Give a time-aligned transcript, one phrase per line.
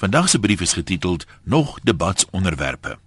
[0.00, 2.98] Vandag se brief is getiteld Nog debatsonderwerpe.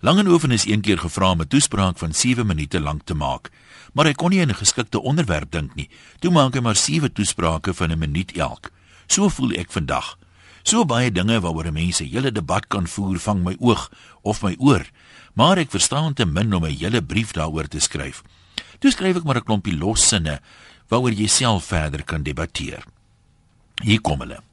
[0.00, 3.50] Langehoven is een keer gevra om 'n toespraak van 7 minute lank te maak,
[3.92, 5.88] maar hy kon nie aan 'n geskikte onderwerp dink nie.
[6.18, 8.70] Toe maak hy maar 7 toesprake van 'n minuut elk.
[9.06, 10.18] So voel ek vandag.
[10.62, 13.90] So baie dinge waaroor mense hele debat kan voer vang my oog
[14.20, 14.86] of my oor,
[15.32, 18.22] maar ek verstaan te min om 'n hele brief daaroor te skryf.
[18.78, 20.40] Toe skryf ek maar 'n klompie lossinne
[20.88, 22.84] waaroor jy self verder kan debatteer.
[23.82, 24.49] Hier kom hulle.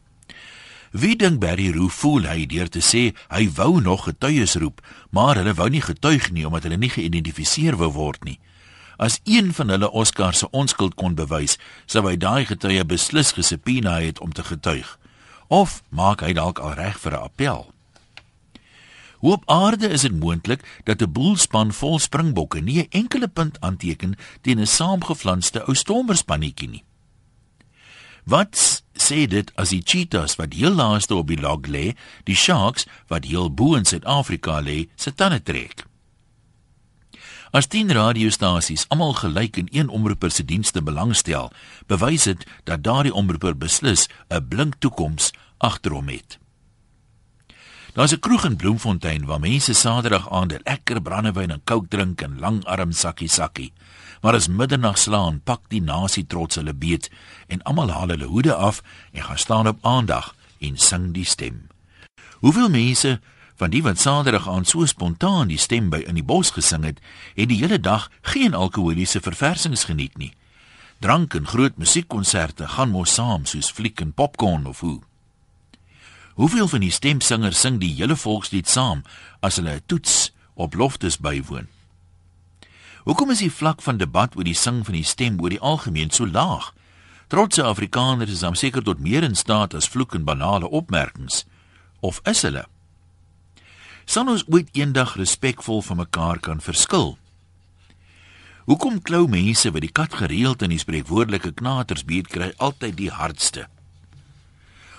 [0.97, 4.79] Wie dink Barry Roo voel hy deur te sê hy wou nog getuies roep,
[5.13, 8.39] maar hulle wou nie getuig nie omdat hulle nie geïdentifiseer wou word nie.
[8.97, 13.99] As een van hulle Oscar se onskuld kon bewys, sou hy daai getuie beslis gesepina
[14.01, 14.89] het om te getuig.
[15.53, 17.69] Of maak hy dalk al reg vir 'n appel?
[19.21, 23.61] Hoe op aarde is dit moontlik dat 'n boelspan vol springbokke nie 'n enkele punt
[23.61, 26.86] aanteken teen 'n saamgeflanste ou stommerspannetjie nie?
[28.27, 31.93] Wat sê dit as die cheetahs wat heel laaste op die log lê,
[32.27, 35.85] die sharks wat heel bo in Suid-Afrika lê, se tande trek?
[37.55, 41.47] As 10 radiostasies almal gelyk in een omroeper se dienste belangstel,
[41.87, 46.37] bewys dit dat daardie omroeper beslis 'n blink toekoms agter hom het.
[47.95, 52.39] Daar's 'n kroeg in Bloemfontein waar mense Saterdag aande lekker brandewyn en kook drink en
[52.39, 53.73] langarm sakkie sakkie.
[54.21, 57.09] Maar as middernag slaan, pak die nasie trots hulle beet
[57.47, 61.67] en almal haal hulle hoede af en gaan staan op aandag en sing die stem.
[62.39, 63.19] Hoeveel mense
[63.57, 66.99] van die wat Saterdag aan so spontaan die stem by in die bos gesing het,
[67.35, 70.33] het die hele dag geen alkoholiese verversings geniet nie.
[71.01, 74.99] Drank en groot musiekkonserte gaan mos saam soos fliek en popcorn of hoe.
[76.37, 79.01] Hoeveel van die stemsingers sing die hele volkslied saam
[79.41, 81.67] as hulle 'n toets op loftes bywoon?
[83.07, 86.09] Hoekom is die vlak van debat oor die sing van die stem oor die algemeen
[86.11, 86.73] so laag?
[87.31, 91.45] Trotse Afrikaners is seker tot meer in staat as vloek en banale opmerkings.
[92.01, 92.65] Of is hulle?
[94.03, 97.15] Sal ons ooit eendag respekvol van mekaar kan verskil?
[98.67, 103.11] Hoekom klou mense wat die kat gereeld in die spreekwoordelike knaters beet kry altyd die
[103.11, 103.69] hardste?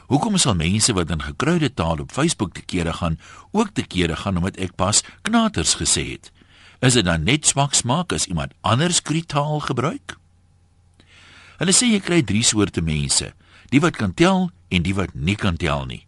[0.08, 3.20] Hoekom sal mense wat in gekruide taal op Facebook te kere gaan,
[3.52, 6.32] ook te kere gaan omdat ek pas knaters gesê het?
[6.78, 10.14] Is dit dan net swak smaak as iemand anders kritaal gebruik?
[11.58, 13.32] Hulle sê jy kry drie soorte mense:
[13.74, 16.04] die wat kan tel en die wat nie kan tel nie.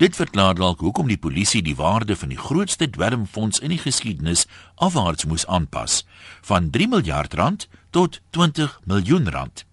[0.00, 4.46] Dit verklaar dalk hoekom die polisie die waarde van die grootste dwelmfonds in die geskiedenis
[4.80, 6.02] afwaarts moes aanpas
[6.48, 9.64] van 3 miljard rand tot 20 miljoen rand.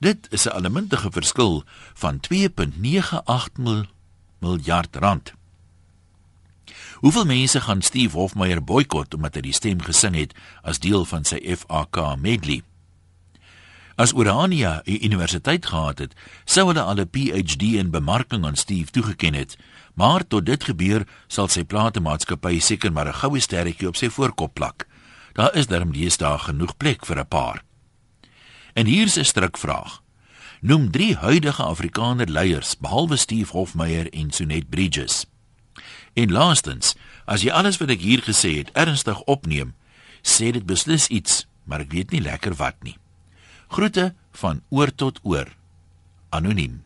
[0.00, 3.88] Dit is 'n allemintige verskil van 2.98
[4.38, 5.32] miljard rand.
[7.02, 11.24] Hoeveel mense gaan Steve Hofmeyer boikot omdat hy die stem gesing het as deel van
[11.24, 12.62] sy FAK medley?
[13.96, 18.90] As Urania 'n universiteit gehad het, sou hulle al 'n PhD in bemarking aan Steve
[18.90, 19.56] toegeken het,
[19.94, 24.54] maar tot dit gebeur, sal sy platemaatskappy seker maar 'n goue sterretjie op sy voorkop
[24.54, 24.86] plak.
[25.32, 27.64] Daar is darm deesdae genoeg plek vir 'n paar.
[28.74, 30.02] En hier's 'n strikvraag.
[30.60, 35.26] Noem drie huidige Afrikaner leiers behalwe Steve Hofmeyer en Sonet Bridges.
[36.16, 36.94] En laastens,
[37.28, 39.74] as jy alles wat ek hier gesê het ernstig opneem,
[40.24, 42.96] sê dit beslis iets, maar ek weet nie lekker wat nie.
[43.68, 45.50] Groete van oor tot oor.
[46.32, 46.85] Anoniem.